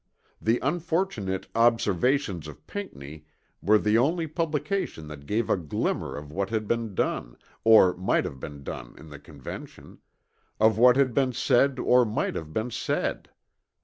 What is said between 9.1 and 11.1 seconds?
Convention of what